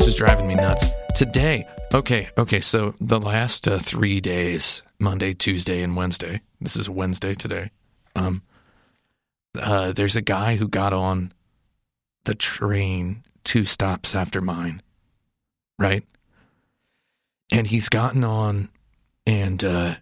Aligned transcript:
This 0.00 0.08
is 0.08 0.16
driving 0.16 0.46
me 0.46 0.54
nuts. 0.54 0.88
Today, 1.14 1.68
okay, 1.92 2.30
okay, 2.38 2.60
so 2.60 2.94
the 3.02 3.20
last 3.20 3.68
uh, 3.68 3.78
three 3.78 4.18
days, 4.18 4.80
Monday, 4.98 5.34
Tuesday, 5.34 5.82
and 5.82 5.94
Wednesday, 5.94 6.40
this 6.58 6.74
is 6.74 6.88
Wednesday 6.88 7.34
today, 7.34 7.70
um, 8.16 8.40
uh, 9.60 9.92
there's 9.92 10.16
a 10.16 10.22
guy 10.22 10.56
who 10.56 10.68
got 10.68 10.94
on 10.94 11.34
the 12.24 12.34
train 12.34 13.24
two 13.44 13.66
stops 13.66 14.14
after 14.14 14.40
mine, 14.40 14.80
right? 15.78 16.02
And 17.52 17.66
he's 17.66 17.90
gotten 17.90 18.24
on 18.24 18.70
and 19.26 19.62
uh, 19.62 19.96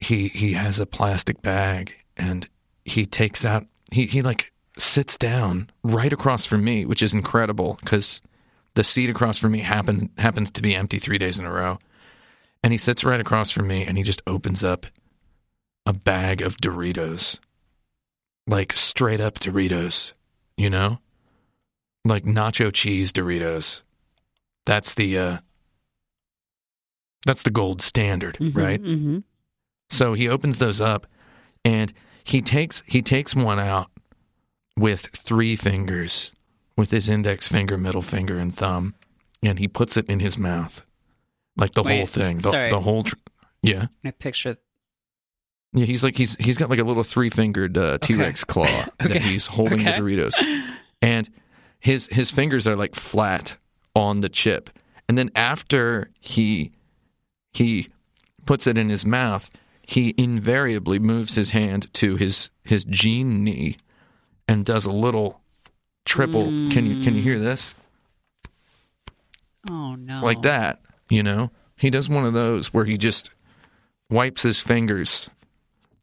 he 0.00 0.28
he 0.28 0.54
has 0.54 0.80
a 0.80 0.86
plastic 0.86 1.42
bag 1.42 1.94
and 2.16 2.48
he 2.86 3.04
takes 3.04 3.44
out 3.44 3.66
he, 3.92 4.06
he 4.06 4.22
like 4.22 4.50
sits 4.78 5.18
down 5.18 5.68
right 5.84 6.12
across 6.12 6.46
from 6.46 6.64
me, 6.64 6.86
which 6.86 7.02
is 7.02 7.12
incredible 7.12 7.78
because 7.82 8.22
the 8.74 8.84
seat 8.84 9.10
across 9.10 9.38
from 9.38 9.52
me 9.52 9.60
happen, 9.60 10.10
happens 10.18 10.50
to 10.52 10.62
be 10.62 10.74
empty 10.74 10.98
three 10.98 11.18
days 11.18 11.38
in 11.38 11.44
a 11.44 11.52
row. 11.52 11.78
And 12.62 12.72
he 12.72 12.78
sits 12.78 13.04
right 13.04 13.20
across 13.20 13.50
from 13.50 13.66
me 13.68 13.84
and 13.86 13.96
he 13.96 14.02
just 14.02 14.22
opens 14.26 14.62
up 14.62 14.86
a 15.86 15.92
bag 15.92 16.42
of 16.42 16.56
Doritos. 16.58 17.38
Like 18.46 18.72
straight 18.74 19.20
up 19.20 19.38
Doritos, 19.38 20.12
you 20.56 20.68
know? 20.70 20.98
Like 22.04 22.24
nacho 22.24 22.72
cheese 22.72 23.12
Doritos. 23.12 23.82
That's 24.66 24.94
the 24.94 25.18
uh 25.18 25.38
that's 27.26 27.42
the 27.42 27.50
gold 27.50 27.82
standard, 27.82 28.38
Mhm, 28.40 28.54
right? 28.56 28.82
mhm. 28.82 29.24
So 29.90 30.14
he 30.14 30.28
opens 30.28 30.58
those 30.58 30.80
up 30.80 31.06
and 31.64 31.92
he 32.24 32.40
takes 32.42 32.82
he 32.86 33.02
takes 33.02 33.34
one 33.34 33.58
out 33.58 33.90
with 34.76 35.06
three 35.14 35.56
fingers, 35.56 36.32
with 36.80 36.90
his 36.90 37.10
index 37.10 37.46
finger, 37.46 37.76
middle 37.76 38.00
finger, 38.00 38.38
and 38.38 38.54
thumb, 38.56 38.94
and 39.42 39.58
he 39.58 39.68
puts 39.68 39.98
it 39.98 40.06
in 40.08 40.18
his 40.20 40.38
mouth, 40.38 40.82
like 41.56 41.72
the 41.74 41.82
whole 41.82 42.06
thing, 42.06 42.38
the, 42.38 42.50
sorry. 42.50 42.70
the 42.70 42.80
whole. 42.80 43.02
Tr- 43.04 43.16
yeah, 43.62 43.88
I 44.02 44.10
picture. 44.12 44.56
yeah. 45.74 45.84
He's 45.84 46.02
like 46.02 46.16
he's 46.16 46.36
he's 46.40 46.56
got 46.56 46.70
like 46.70 46.78
a 46.78 46.84
little 46.84 47.02
three 47.04 47.28
fingered 47.28 47.76
uh, 47.76 47.98
T 47.98 48.14
Rex 48.14 48.44
claw 48.52 48.64
Okay. 49.02 49.12
that 49.12 49.20
he's 49.22 49.46
holding 49.46 49.80
Okay. 49.86 49.92
the 49.92 50.00
Doritos, 50.00 50.32
and 51.02 51.28
his 51.80 52.08
his 52.10 52.30
fingers 52.30 52.66
are 52.66 52.76
like 52.76 52.94
flat 52.94 53.56
on 53.94 54.20
the 54.22 54.30
chip, 54.30 54.70
and 55.06 55.18
then 55.18 55.30
after 55.36 56.10
he 56.18 56.72
he 57.52 57.88
puts 58.46 58.66
it 58.66 58.78
in 58.78 58.88
his 58.88 59.04
mouth, 59.04 59.50
he 59.82 60.14
invariably 60.16 60.98
moves 60.98 61.34
his 61.34 61.50
hand 61.50 61.92
to 61.94 62.16
his 62.16 62.48
his 62.64 62.84
jean 62.86 63.44
knee 63.44 63.76
and 64.48 64.64
does 64.64 64.86
a 64.86 64.90
little 64.92 65.42
triple. 66.04 66.44
Can 66.70 66.86
you 66.86 67.02
can 67.02 67.14
you 67.14 67.22
hear 67.22 67.36
mm. 67.36 67.42
this? 67.42 67.74
Oh 69.68 69.94
no! 69.94 70.22
Like 70.22 70.42
that, 70.42 70.80
you 71.08 71.22
know? 71.22 71.50
He 71.76 71.90
does 71.90 72.08
one 72.08 72.24
of 72.24 72.34
those 72.34 72.72
where 72.74 72.84
he 72.84 72.98
just 72.98 73.30
wipes 74.10 74.42
his 74.42 74.60
fingers 74.60 75.30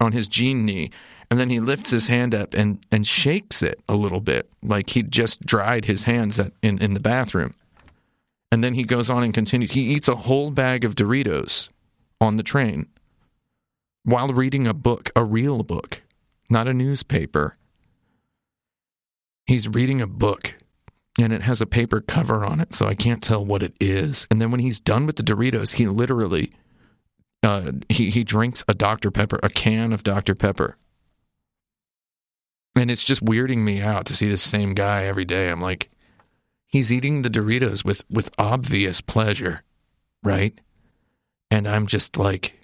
on 0.00 0.12
his 0.12 0.28
jean 0.28 0.64
knee 0.64 0.90
and 1.30 1.40
then 1.40 1.50
he 1.50 1.58
lifts 1.58 1.90
his 1.90 2.06
hand 2.06 2.34
up 2.34 2.54
and 2.54 2.78
and 2.92 3.06
shakes 3.06 3.62
it 3.62 3.80
a 3.88 3.96
little 3.96 4.20
bit 4.20 4.48
like 4.62 4.90
he 4.90 5.02
just 5.02 5.44
dried 5.44 5.84
his 5.84 6.04
hands 6.04 6.38
at, 6.38 6.52
in 6.62 6.78
in 6.78 6.94
the 6.94 7.00
bathroom. 7.00 7.52
And 8.52 8.62
then 8.62 8.74
he 8.74 8.84
goes 8.84 9.10
on 9.10 9.24
and 9.24 9.34
continues. 9.34 9.72
He 9.72 9.94
eats 9.94 10.06
a 10.06 10.14
whole 10.14 10.52
bag 10.52 10.84
of 10.84 10.94
Doritos 10.94 11.70
on 12.20 12.36
the 12.36 12.44
train 12.44 12.86
while 14.04 14.28
reading 14.28 14.68
a 14.68 14.74
book, 14.74 15.10
a 15.16 15.24
real 15.24 15.64
book, 15.64 16.02
not 16.48 16.68
a 16.68 16.74
newspaper. 16.74 17.56
He's 19.46 19.68
reading 19.68 20.00
a 20.00 20.06
book 20.06 20.54
and 21.18 21.32
it 21.32 21.42
has 21.42 21.60
a 21.60 21.66
paper 21.66 22.00
cover 22.00 22.44
on 22.44 22.60
it, 22.60 22.72
so 22.72 22.86
I 22.86 22.94
can't 22.94 23.22
tell 23.22 23.44
what 23.44 23.62
it 23.62 23.74
is. 23.78 24.26
And 24.30 24.40
then 24.40 24.50
when 24.50 24.60
he's 24.60 24.80
done 24.80 25.06
with 25.06 25.16
the 25.16 25.22
Doritos, 25.22 25.74
he 25.74 25.86
literally 25.86 26.50
uh, 27.42 27.72
he 27.88 28.10
he 28.10 28.24
drinks 28.24 28.64
a 28.68 28.74
Dr 28.74 29.10
Pepper, 29.10 29.38
a 29.42 29.50
can 29.50 29.92
of 29.92 30.02
Dr 30.02 30.34
Pepper, 30.34 30.76
and 32.74 32.90
it's 32.90 33.04
just 33.04 33.24
weirding 33.24 33.58
me 33.58 33.82
out 33.82 34.06
to 34.06 34.16
see 34.16 34.28
the 34.28 34.38
same 34.38 34.74
guy 34.74 35.04
every 35.04 35.26
day. 35.26 35.50
I'm 35.50 35.60
like, 35.60 35.90
he's 36.66 36.90
eating 36.90 37.22
the 37.22 37.28
Doritos 37.30 37.84
with 37.84 38.02
with 38.10 38.30
obvious 38.38 39.00
pleasure, 39.00 39.60
right? 40.22 40.58
And 41.50 41.68
I'm 41.68 41.86
just 41.86 42.16
like, 42.16 42.54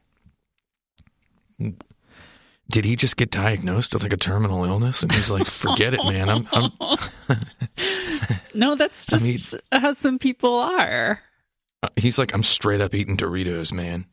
did 2.71 2.85
he 2.85 2.97
just 2.97 3.17
get 3.17 3.31
diagnosed 3.31 3.93
with 3.93 4.03
like 4.03 4.13
a 4.13 4.17
terminal 4.17 4.65
illness? 4.65 5.03
And 5.03 5.13
he's 5.13 5.31
like, 5.31 5.47
forget 5.47 5.93
it, 5.93 6.03
man. 6.05 6.29
I'm, 6.29 6.49
I'm 6.53 6.71
no, 8.55 8.77
that's 8.77 9.13
I 9.13 9.19
just 9.19 9.57
how 9.73 9.95
some 9.95 10.19
people 10.19 10.55
are. 10.55 11.21
Uh, 11.83 11.89
He's 11.97 12.19
like, 12.19 12.33
I'm 12.33 12.43
straight 12.43 12.81
up 12.81 12.95
eating 12.95 13.17
Doritos, 13.17 13.73
man. 13.73 14.07